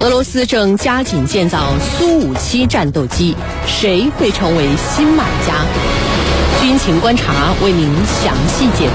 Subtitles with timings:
[0.00, 5.62] 俄罗斯正加紧建造苏五七战斗机，谁会成为新买家？
[6.62, 8.94] 军情观察为您详细解读。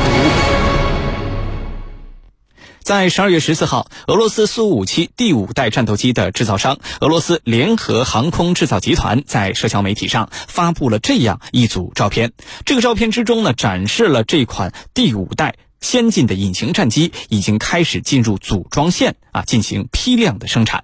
[2.82, 12.32] 在十二月十四号，俄罗斯苏五七第五代战斗机的制造商俄罗斯联合航空制造集团在社交媒体上发布了这样一组照片。
[12.66, 20.84] 这个照片之中呢，展示了这款第五代先进的隐形战机已经开始进入组装线啊，进行批量的生产。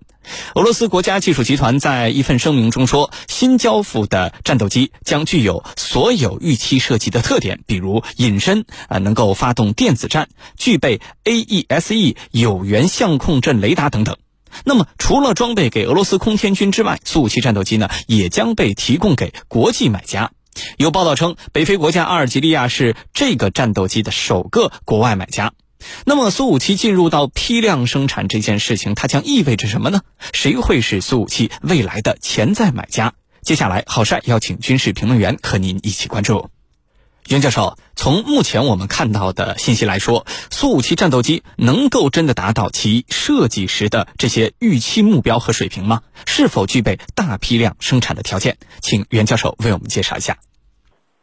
[0.55, 14.17] 俄罗斯国家技术集团在一份声明中说，新交付的战斗机将具有所有预期设计的特点，比如隐身，啊，能够发动电子战，具备 AESE 有源相控阵雷达等等。
[14.65, 20.31] 那么，除了装备给俄罗斯空天军之外，苏五七战斗机呢，也将被提供给国际买家。
[20.77, 25.53] 有报道称，北非国家阿尔及利亚是这个战斗机的首个国外买家。
[26.05, 30.01] 那么苏五七进入到批量生产这件事情，它将意味着什么呢？
[30.33, 33.13] 谁会是苏五七未来的潜在买家？
[33.41, 36.49] 接下来，郝帅邀请军事评论员和您一起关注。
[37.27, 46.01] 袁教授，从目前我们看到的信息来说，苏五七战斗机能够真的达到其设计时的这些预期目标和水平吗？
[46.25, 48.57] 是否具备大批量生产的条件？
[48.81, 50.37] 请袁教授为我们介绍一下。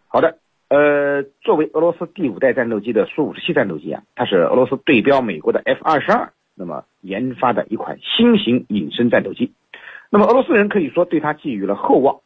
[0.06, 0.38] 好的。
[0.68, 9.52] 呃，作为俄罗斯第五代战斗机的苏五十七战斗机啊，它是俄罗斯对标美国的 F 二十二，那么研发的一款新型隐身战斗机。
[10.10, 12.20] 那么俄罗斯人可以说对它寄予了厚望。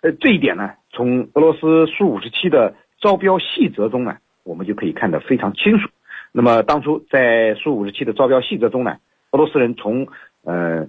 [0.00, 5.90] 呃，这一点呢，从俄罗斯苏五十七的招标细则中呢，我们就可以看得非常清楚。
[6.32, 8.96] 那么当初在苏五十七的招标细则中呢，
[9.30, 10.08] 俄罗斯人从
[10.42, 10.88] 呃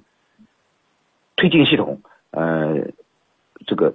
[1.35, 2.87] 推进系统、呃
[3.65, 3.93] 这个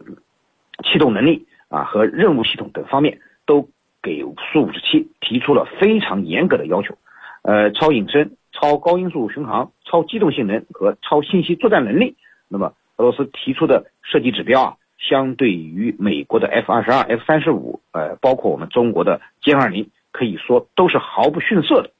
[0.84, 1.46] 气动能力。
[1.70, 3.68] 啊，和任务系统等方面都
[4.02, 6.98] 给苏五十七提出了非常严格的要求，
[7.42, 12.16] 呃，超隐身、超高音速巡航、超机动性能和超信息作战能力。
[12.48, 21.90] 那么俄罗斯提出的设计指标啊，相对于美国的 F 二十二、F 三十五，呃，包括我们中国的歼二零，可以说都是毫不逊色的。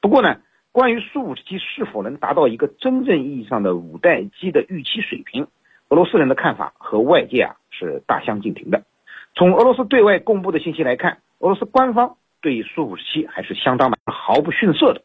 [0.00, 0.36] 不过呢，
[0.70, 5.48] 关于苏五十七是否能达到一个真正意义上的五代机的预期水平，
[5.88, 8.84] 俄罗斯人的看法和外界啊是大相径庭的。
[9.36, 15.02] 从俄罗斯对外公布的信息来看，俄罗斯官方对苏五十七还是相当满，毫不逊色的。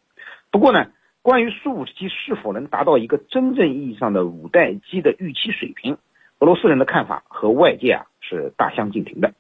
[0.52, 0.88] 不过呢，
[1.22, 5.98] 关于苏五十七是否能达到一个真正意义上的五代机的预期水平，
[6.40, 9.34] 俄罗斯人的看法和外界啊是大相径庭的。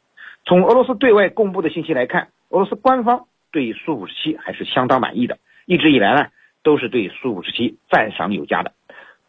[0.43, 6.27] 从俄罗斯对外公布的信息来看，俄罗斯官方对苏五十七还是相当满意的，一直以来呢
[6.63, 8.73] 都是对苏五十七赞赏有加的。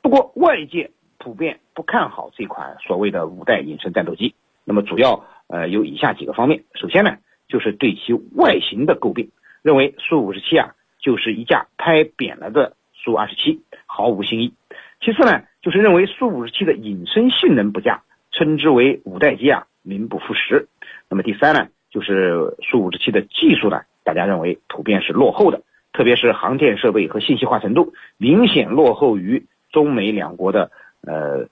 [0.01, 4.35] 不过外界普遍不看好这款所谓的五代隐身战斗机，
[4.65, 5.25] 那么主要。
[5.53, 6.65] 呃，有以下几个方面。
[6.73, 9.31] 首先呢，就是对其外形的诟病，
[9.61, 14.55] 认为苏五十七啊就是一架拍扁了的苏二十七，毫无新意。
[15.03, 20.69] 其次呢，就是认为苏五十七的隐身性能不佳，称之为五代机啊名不副实。
[21.11, 25.61] 那么第三呢，就是苏五十七的技术呢，大家认为普遍是落后的，
[25.93, 30.71] 特别是航电设备和信息化程度明显落后于中美两国的
[31.03, 31.49] 呃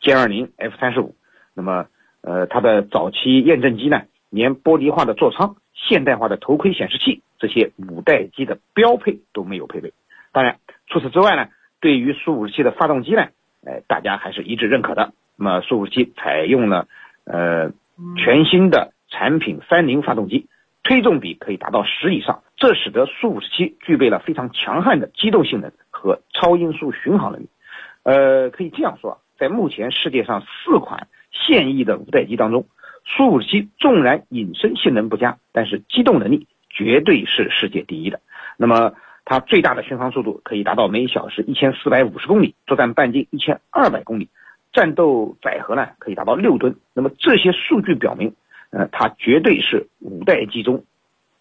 [0.00, 1.14] 歼二零、F 三十五。
[1.52, 1.86] 那么
[2.26, 9.92] 呃，它的早期验证机呢，连玻璃化的座舱、现代化的头盔显示器这些五代机的标配都没有配备。
[10.32, 10.56] 当然，
[10.88, 11.48] 除此之外呢，
[11.80, 13.28] 对于苏五十七的发动机呢，
[13.66, 15.12] 呃，大家还是一致认可的。
[15.36, 16.88] 那么苏五十七采用了
[17.26, 17.72] 呃
[18.16, 20.46] 全新的产品三菱发动机，
[20.82, 27.48] 推重比可以达到十以上，这使得苏五十七具备了非常强悍的机动性能和超音速巡航能力。
[28.02, 31.06] 呃，可以这样说，在目前世界上四款。
[31.34, 32.66] 现役的五代机当中，
[33.04, 38.20] 苏五七纵然隐身性能不佳，但是机动能力绝对是世界第一的。
[38.56, 44.28] 那么它最大的巡航速度可以达到每小时一千四百五十公里，作战半径一千二百公里，
[44.72, 46.76] 战斗载荷呢可以达到六吨。
[46.94, 48.32] 那么这些数据表明，
[48.70, 50.84] 呃，它绝对是五代机中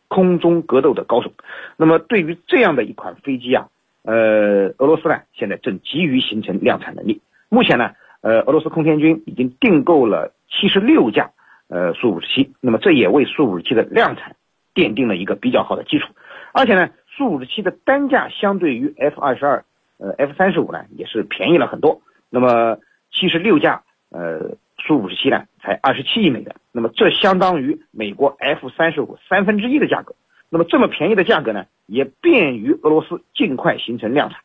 [0.07, 1.31] 空中格斗的高手。
[1.77, 3.67] 那么对于这样的一款飞机啊，
[4.01, 7.21] 呃，俄罗斯呢现在正急于形成量产能力。
[7.47, 7.91] 目前呢。
[8.23, 11.31] 呃，俄罗斯空天军已经订购了七十六架
[11.67, 14.37] 呃苏五十七，那么这也为苏五十七的量产
[14.73, 16.07] 奠定了一个比较好的基础。
[16.53, 19.65] 而且呢，苏五十七的单价相对于 F 二十二、
[19.97, 22.01] 呃 F 三十五呢也是便宜了很多。
[22.29, 22.77] 那么
[23.11, 24.55] 七十六架呃
[24.87, 30.15] 苏五十七呢才二十七亿美元，那么这相当于美国 F 三十五三分之一的价格。
[30.49, 34.39] 那么这么便宜的价格呢，也便于俄罗斯尽快形成量产。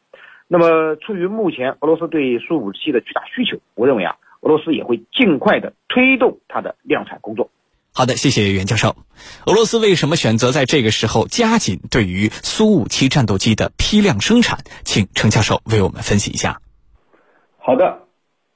[0.50, 7.50] 那么，出于目前俄罗斯对苏五十七的巨大需求，我认为啊，俄罗斯也会尽快的推动它的量产工作。
[7.92, 8.96] 好的，谢谢袁教授。
[9.46, 14.60] 俄罗斯为什么选择在这个时候加紧对于苏五七战斗机的批量生产？
[14.84, 16.62] 请程教授为我们分析一下。
[17.58, 18.06] 好的，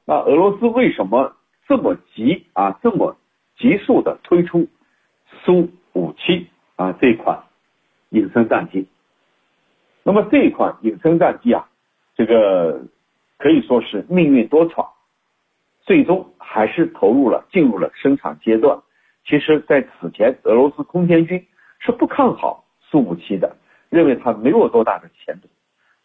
[0.06, 1.36] 那俄罗斯为什么
[1.68, 3.18] 这么急啊，这么
[3.58, 4.68] 急速的推出
[5.44, 7.42] 苏五七啊这款
[8.08, 8.86] 隐身战机？
[10.04, 11.68] 那么这款隐身战机啊，
[12.14, 12.82] 这个
[13.38, 14.86] 可以说是命运多舛，
[15.80, 18.78] 最终还是投入了进入了生产阶段。
[19.24, 21.46] 其实，在此前，俄罗斯空天军
[21.78, 23.56] 是不看好苏五七的，
[23.88, 25.48] 认为它没有多大的前途。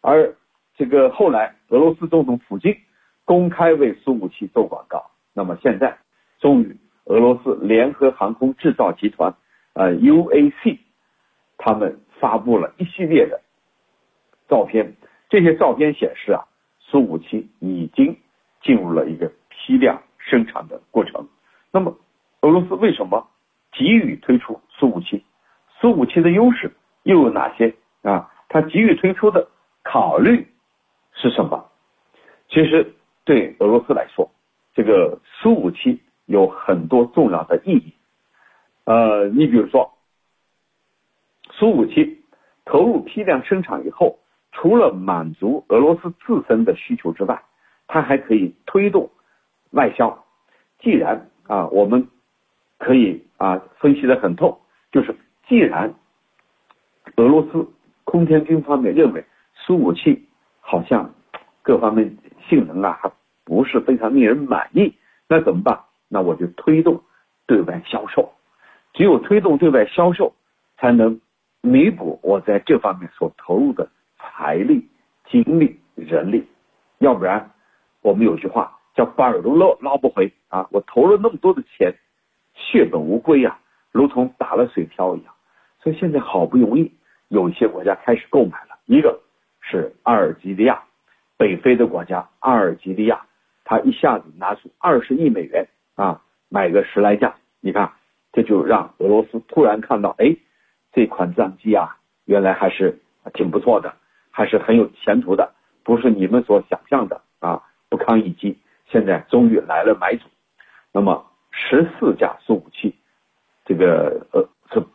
[0.02, 0.36] 而
[0.76, 2.78] 这个后来，俄罗斯总统普京
[3.26, 5.10] 公开为苏五七做广告。
[5.34, 5.98] 那么现在，
[6.40, 9.36] 终于，俄罗斯联合航空制造集团，
[9.74, 10.78] 呃，UAC，
[11.58, 13.42] 他们发布了一系列的。
[14.48, 14.96] 照片，
[15.30, 16.46] 这些照片显示啊，
[16.80, 18.18] 苏五七已经
[18.62, 21.28] 进入了一个批量生产的过程。
[21.72, 21.98] 那么，
[22.42, 23.28] 俄罗斯为什么
[23.74, 25.26] 急于推出苏五七？
[25.82, 26.72] 苏五七的优势
[27.04, 28.32] 又有哪些啊？
[28.48, 29.50] 它急于推出的
[29.84, 30.48] 考虑
[31.12, 31.70] 是什么？
[32.48, 32.96] 其实
[33.26, 34.32] 对俄罗斯来说，
[34.74, 37.94] 这个苏五七有很多重要的意义。
[38.86, 39.94] 呃，你比如说，
[41.52, 42.24] 苏五七
[42.64, 44.18] 投入批量生产以后。
[44.60, 47.44] 除了满足俄罗斯自身的需求之外，
[47.86, 49.12] 它还可以推动
[49.70, 50.26] 外销。
[50.80, 52.08] 既然啊，我们
[52.80, 54.60] 可以啊分析的很透，
[54.92, 55.16] 就是
[55.48, 55.94] 既然
[57.18, 57.70] 俄罗斯
[58.04, 59.24] 空天军方面认为
[59.54, 60.28] 苏五七
[60.60, 61.14] 好像
[61.62, 62.18] 各方面
[62.50, 63.12] 性能啊还
[63.46, 64.96] 不是非常令人满意，
[65.30, 65.82] 那怎么办？
[66.10, 67.04] 那我就推动
[67.46, 68.34] 对外销售。
[68.94, 70.34] 只有推动对外销售，
[70.78, 71.22] 才能
[71.62, 73.90] 弥补我在这方面所投入的。
[74.38, 74.88] 财力、
[75.32, 76.48] 精力、人力，
[77.00, 77.50] 要不然
[78.04, 80.68] 我们有句话叫“本儿都捞捞不回”啊！
[80.72, 81.96] 我投了那么多的钱，
[82.54, 83.58] 血本无归呀，
[83.92, 85.34] 如同打了水漂一样。
[85.82, 86.94] 所以现在好不容易
[87.30, 89.22] 有一些国家开始购买了，一个
[89.60, 90.84] 是阿尔及利亚，
[91.36, 93.26] 北非的国家阿尔及利亚，
[93.64, 97.34] 他一下子拿出二十亿美元啊，买个十来架。
[97.60, 97.94] 你看，
[98.34, 100.38] 这就让俄罗斯突然看到，哎，
[100.94, 103.00] 这款战机啊，原来还是
[103.34, 103.96] 挺不错的。
[104.38, 105.52] 还是很有前途的，
[105.84, 108.56] 不是你们所想象的啊，不堪一击。
[108.86, 110.28] 现在终于来了买主，
[110.94, 112.94] 那么十四架苏五七，
[113.66, 114.86] 这个呃是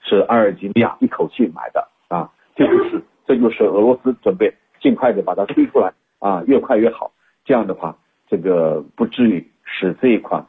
[0.00, 4.50] 是阿尔及利亚一口气买的啊，这就是这就是俄罗斯准备
[4.80, 7.12] 尽快的把它推出来啊，越快越好。
[7.44, 10.46] 这样的话，这个不至于使这一款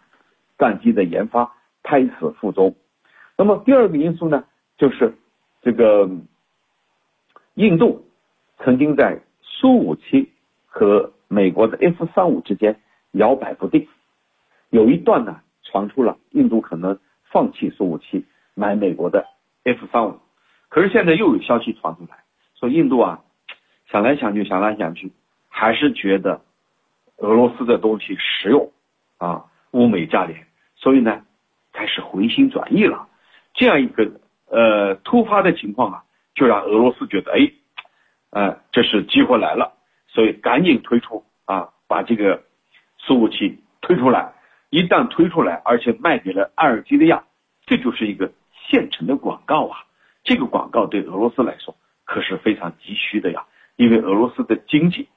[0.58, 1.54] 战机的研发
[1.84, 2.78] 胎死腹中。
[3.38, 4.46] 那么第二个因素呢，
[4.78, 5.18] 就是
[5.62, 6.10] 这个
[7.56, 8.06] 印度。
[8.68, 10.30] 曾经在苏五七
[10.66, 12.82] 和美国的 F 三五之间
[13.12, 13.88] 摇摆不定，
[14.70, 17.00] 有一段呢传出了印度可能
[17.32, 18.26] 放弃苏五七
[18.56, 19.26] 买美国的
[19.64, 20.20] F 三五，
[20.68, 22.18] 可是现在又有消息传出来，
[22.60, 23.22] 说印度啊
[23.90, 25.14] 想来想去想来想去，
[25.48, 26.42] 还是觉得
[27.16, 28.74] 俄罗斯的东西实用
[29.18, 31.24] 啊物美价廉，所以呢
[31.72, 33.08] 开始回心转意了，
[33.54, 34.20] 这样一个
[34.50, 36.04] 呃突发的情况啊，
[36.36, 37.50] 就让俄罗斯觉得哎。
[38.30, 39.74] 呃，这是机会来了，
[40.08, 42.44] 所以赶紧推出啊，把这个
[42.98, 44.34] 苏五七推出来。
[44.70, 47.24] 一旦推出来，而且卖给了阿尔及利亚，
[47.66, 48.34] 这就是一个
[48.68, 49.86] 现成的广告啊。
[50.24, 53.46] 这个广告对俄罗斯来说可是非常急需的呀，
[53.78, 55.08] 因为俄罗斯的经济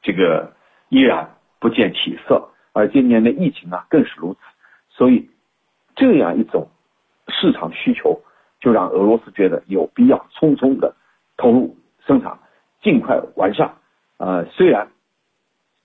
[0.00, 0.54] 这个
[0.88, 4.40] 依然不见起色，而今年的疫情啊更是如此。
[4.88, 5.28] 所以
[5.94, 6.70] 这样一种
[7.28, 8.22] 市场需求，
[8.60, 10.96] 就让俄罗斯觉得有必要匆匆的
[11.36, 12.38] 投入生产。
[12.86, 13.78] 尽快完善，
[14.16, 14.92] 呃，虽然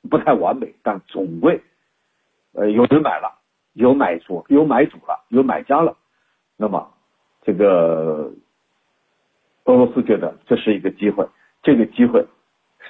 [0.08, 1.60] 不太完美，但总归，
[2.54, 3.40] 呃，有人买了，
[3.74, 5.98] 有买主，有买主了，有买家了，
[6.58, 6.94] 那么
[7.42, 8.32] 这个
[9.64, 11.28] 俄罗斯觉得这是一个机会，
[11.64, 12.24] 这个机会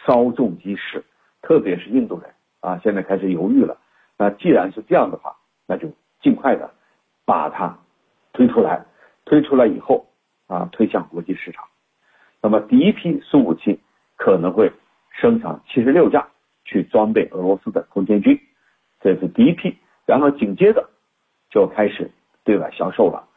[0.06, 1.06] 稍纵即逝，
[1.42, 3.78] 特别是印度人啊，现在开始犹豫了。
[4.18, 5.90] 那既然是这样的话，那就
[6.22, 6.70] 尽快的
[7.24, 7.80] 把它
[8.34, 8.84] 推出来，
[9.24, 10.06] 推出来以后
[10.48, 11.64] 啊，推向国际市场。
[12.42, 13.80] 那么第一批苏五七。
[14.22, 14.72] 可能会
[15.20, 16.28] 生产七十六架
[16.64, 18.40] 去装备俄罗斯的空天军，
[19.00, 19.76] 这是第一批，
[20.06, 20.92] 然后紧接着
[21.50, 22.12] 就开始
[22.44, 23.28] 对外销售了。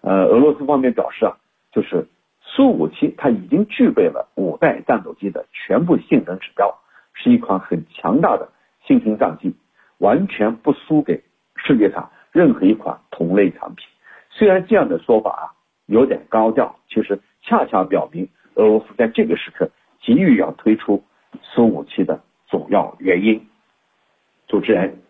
[0.00, 1.36] 呃，俄罗斯方面表示啊，
[1.70, 2.08] 就是
[2.40, 6.76] 苏五七它已经具备了五代战斗机的全部性能指标，
[7.14, 8.48] 是一款很强大的
[8.84, 9.54] 新型战机，
[9.98, 11.22] 完全不输给
[11.54, 13.86] 世界上任何一款同类产品。
[14.30, 15.44] 虽然这样的说法啊
[15.86, 19.70] 有点高调，其实恰恰表明俄罗斯在这个时刻。
[20.04, 21.04] 急于要推出
[21.54, 23.46] 苏五七的主要原因。
[24.48, 25.00] 主持人，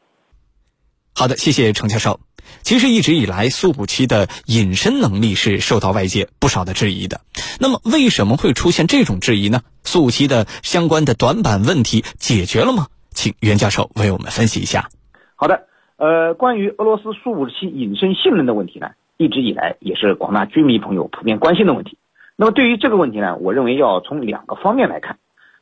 [1.14, 2.21] 好的，谢谢程教授。
[2.62, 7.21] 其实一直以来，苏五七的隐身能力是受到外界不少的质疑的。
[7.61, 9.61] 那么，为什么会出现这种质疑呢？
[9.83, 12.87] 苏五七的相关的短板问题解决了吗？
[13.11, 14.88] 请袁教授为我们分析一下。
[15.35, 15.66] 好的，
[15.97, 21.99] 呃，关于俄罗斯苏五十七隐身性能的问题呢，一直以来也是广大军迷朋友普遍关心的问题。
[22.37, 25.19] 那么对于这个问题呢，我认为要从两个方面来看。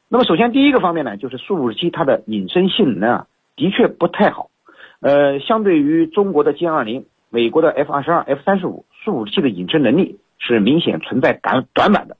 [0.08, 3.26] 那么首先第一个方面呢，就是苏五十七它的隐身性能啊，
[3.56, 4.50] 的确不太好。
[5.00, 12.16] 呃，相对于中国的歼二零、美国的 F 二十二、F 三十五，苏五十七的隐身能力是明显存在短短板的。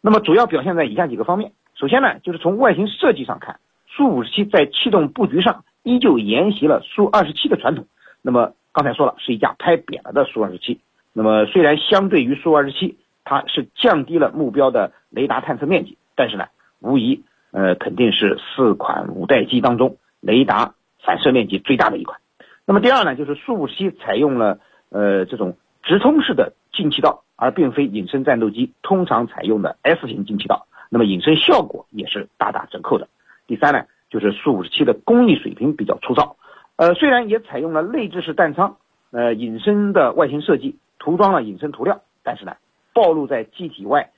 [0.00, 1.52] 那么主要表现在以下几个方面。
[1.74, 7.86] 首先呢，就是从外形设计上看，苏五十七在气动布局上依旧沿袭了苏二十七的传统。
[8.22, 10.80] 那么刚才说了，是一架拍扁了的苏二十七。
[11.12, 16.46] 那么虽然相对于苏二十七，它是降低了目标的雷达探测面积，但是呢，
[16.80, 17.22] 无疑
[17.52, 20.74] 呃肯定是四款五代机当中雷达
[21.04, 22.20] 反射面积最大的一款。
[22.64, 24.58] 那么第二呢，就是苏五十七采用了
[24.90, 30.66] 呃这种直通式的进气道，而并非隐身战斗机通常采用的 S 型进气道。
[30.88, 33.08] 那么隐身效果也是大打折扣的。
[33.46, 36.36] 第三呢，就是苏五十七的工艺水平比较粗糙，
[36.76, 38.76] 呃，虽然也采用了内置式弹仓，
[39.12, 42.56] 呃，隐身的外形设计，涂装了隐身涂料，但是呢，
[42.92, 44.10] 暴露在机体外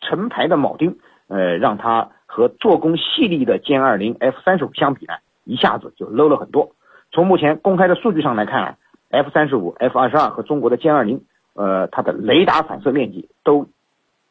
[0.00, 5.14] 成排的铆钉，呃，让它和做工细腻的歼二零 F 三十五相比呢，
[5.44, 6.72] 一下子就 low 了很多。
[7.12, 8.76] 从目前公开的数据上来看啊
[9.10, 13.66] ，F 三十五、F 二十二和中国的歼二零，呃，它的雷达反射面积都。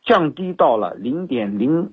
[0.06, 1.92] 降低到了零点零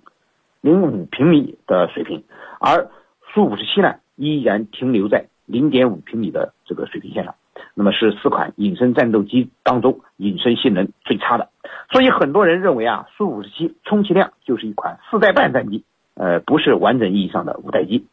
[0.60, 2.22] 零五平米的水平，
[2.60, 2.88] 而
[3.34, 7.34] 苏五十七呢依然停留在零点五平米的这个水平线上，
[7.74, 11.50] 那么是四款隐身战斗机当中隐身性能最差的，
[11.90, 15.84] 所以很多人认为啊苏五十七充其量就是一款四代半战机，
[16.14, 18.06] 呃不是完整意义上的五代机。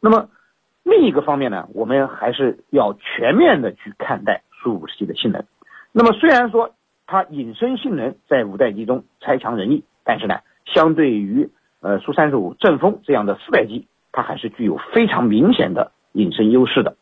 [0.00, 0.28] 那么
[0.82, 5.44] 另一个方面呢，我们还是要全面的去看待苏五十七的性能。
[5.92, 6.74] 那么虽然说。
[7.04, 11.50] 它隐身性能在五代机中差强人意，但是呢，相对于
[11.82, 16.96] 呃苏三十五、阵风这样的四代机，它还是具有非常明显的隐身优势的。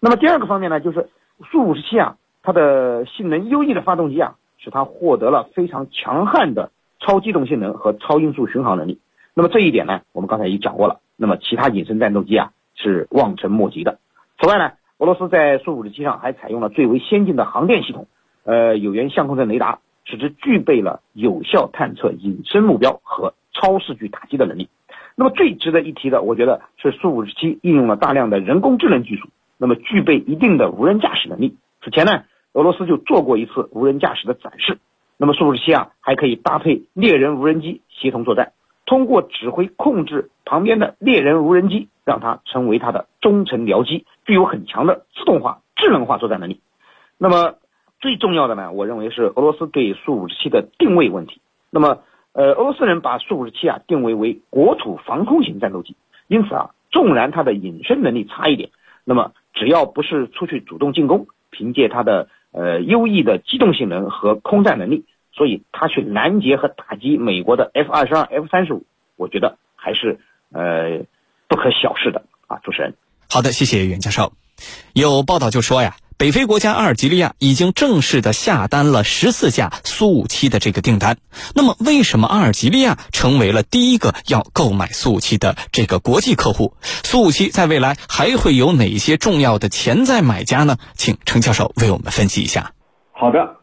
[0.00, 1.08] 那么第二个方面呢，就是
[1.50, 9.00] 苏五十七啊，它的性能优异的发动机啊，使它获得了非常强悍的超机动性能和超音速巡航能力。
[9.34, 11.00] 那么这一点呢，我们刚才已经讲过了。
[11.16, 13.98] 那么其他隐身战斗机啊是望尘莫及的。
[14.40, 18.06] 此外呢，俄罗斯在苏五十七上还采用了最为先进的航电系统。
[18.44, 24.68] 呃，有源相控阵雷达使之具备了有效探测隐身目标和超视距打击的能力。
[25.16, 29.28] 那么最值得一提的，我觉得是苏五十七应用了大量的人工智能技术，
[29.58, 31.56] 那么具备一定的无人驾驶能力。
[31.82, 34.78] 此前呢，俄罗斯就做过一次无人驾驶的展示。
[35.16, 38.52] 那么苏五十七啊，还可以搭配猎人无人机协同作战，
[38.84, 46.60] 通过指挥控制旁边的猎人无人机，让它成为它的中程僚机，具有很强的自动化、智能化作战能力。
[47.18, 47.54] 那么。
[47.98, 51.40] 最重要的呢，我认为是俄罗斯对苏五十七的定位问题。
[51.70, 52.02] 那么，
[52.34, 55.96] 呃，俄罗斯人把苏五十七啊定位为国土防空型战斗机，
[56.28, 58.68] 因此啊，纵然它的隐身能力差一点，
[59.02, 68.84] 那么只要不是出去主动进攻，凭借它的呃优异的机动性能和空战能力，所以它去拦截和打击美国的 F 二十二、F 三十五，
[69.16, 70.20] 我觉得还是
[70.52, 71.00] 呃
[71.48, 72.60] 不可小视的啊。
[72.62, 72.94] 主持人，
[73.28, 74.32] 好的，谢谢袁教授。
[74.92, 75.96] 有报道就说呀。
[76.18, 81.18] 北非国家阿尔及利亚已经正式的下单了十四架苏五七的这个订单。
[81.54, 86.72] 那么，为什么阿尔及利亚成为了第一个要购买苏五七的这个国际客户？
[86.80, 90.78] 苏五七在未来还会有哪些重要的潜在买家呢？
[90.94, 92.72] 请程教授为我们分析一下。
[93.12, 93.56] 好的，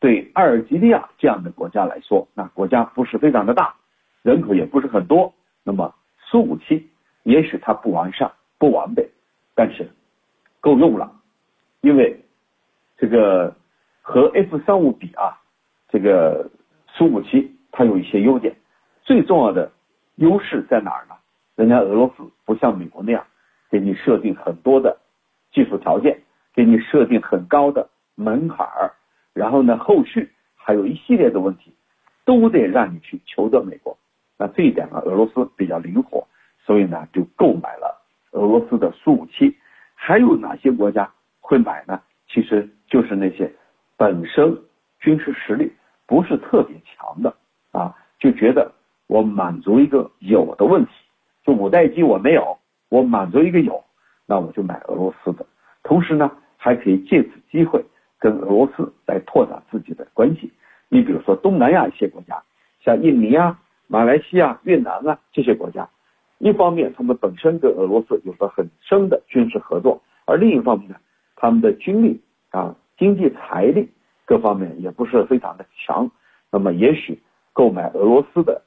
[0.00, 3.74] 对阿尔及利亚这样的国家来说，那国家不是非常的大，
[4.22, 5.94] 人口也不是很多，那么
[6.30, 6.88] 苏五七
[7.22, 9.10] 也许它不完善、不完备，
[9.54, 9.92] 但是
[10.62, 11.12] 够用了。
[11.80, 12.24] 因为
[12.96, 13.54] 这个
[14.02, 15.38] 和 F 三五比啊，
[15.88, 16.50] 这个
[16.88, 18.56] 苏五七它有一些优点，
[19.02, 19.70] 最重要的
[20.16, 21.14] 优势在哪儿呢？
[21.54, 23.24] 人家俄罗斯不像美国那样
[23.70, 24.98] 给你设定很多的
[25.52, 26.22] 技术条件，
[26.54, 28.92] 给你设定很高的门槛儿，
[29.32, 31.74] 然后呢，后续还有一系列的问题，
[32.24, 33.96] 都得让你去求得美国。
[34.38, 36.26] 那这一点呢，俄罗斯比较灵活，
[36.64, 38.02] 所以呢，就购买了
[38.32, 39.56] 俄罗斯的苏五七。
[39.94, 41.10] 还有哪些国家？
[41.46, 43.48] 会买呢，其实就是那些
[43.96, 44.58] 本身
[44.98, 45.72] 军事实力
[46.04, 47.32] 不是特别强的
[47.70, 48.72] 啊，就觉得
[49.06, 50.90] 我满足一个有的问题，
[51.44, 53.84] 就五代机我没有，我满足一个有，
[54.26, 55.46] 那我就买俄罗斯的。
[55.84, 57.84] 同时呢，还可以借此机会
[58.18, 60.52] 跟俄罗斯来拓展自己的关系。
[60.88, 62.42] 你比如说东南亚一些国家，
[62.80, 65.88] 像印尼啊、马来西亚、越南啊这些国家，
[66.38, 70.96] 一方面他们本身跟俄罗斯有着很深的军事合作，而另一方面呢。
[71.36, 73.90] 他们的军力啊、经济财力
[74.24, 76.10] 各方面也不是非常的强，
[76.50, 78.62] 那么也许购买俄罗斯的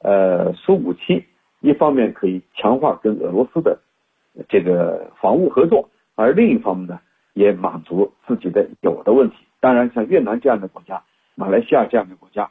[0.00, 1.24] 呃苏五七
[1.60, 3.78] 一方面可以强化跟俄罗斯的
[4.48, 7.00] 这个防务合作，而另一方面呢，
[7.34, 9.36] 也满足自己的有的问题。
[9.58, 11.02] 当然，像越南这样的国家、
[11.34, 12.50] 马来西亚这样的国家，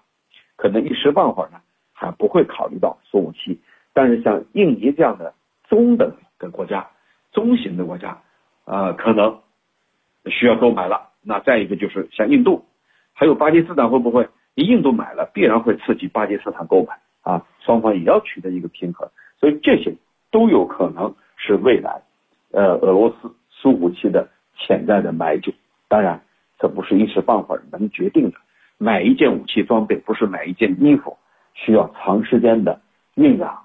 [0.55, 1.59] 可能一时半会儿呢
[1.93, 3.59] 还不会考虑到苏五七。
[3.93, 5.33] 但是像印尼这样的
[5.67, 6.87] 中等的国家、
[7.31, 8.19] 中型的国家，
[8.65, 9.39] 呃，可能
[10.29, 11.09] 需要购买了。
[11.21, 12.65] 那再一个就是像印度，
[13.13, 14.27] 还有巴基斯坦，会不会？
[14.55, 19.09] 你印度买了，必然会刺激巴基斯坦购买啊，双方也要取得一个平衡。
[19.39, 19.95] 所以这些
[20.31, 22.01] 都有可能是未来，
[22.51, 25.53] 呃，俄罗斯苏五七的潜在的买主。
[25.87, 26.21] 当然。
[26.61, 28.37] 这不是一时半会儿能决定的，
[28.77, 31.17] 买一件武器装备不是买一件衣服，
[31.53, 32.81] 需要长时间的
[33.15, 33.59] 酝酿，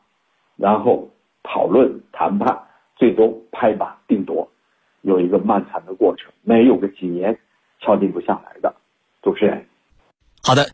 [0.56, 1.10] 然后
[1.42, 2.56] 讨论谈判，
[2.94, 4.43] 最终拍板定夺，
[5.04, 7.38] 有一个漫长的过程，没有个几年
[7.80, 8.74] 敲定不下来的。
[9.22, 9.64] 主持人，
[10.42, 10.64] 好的。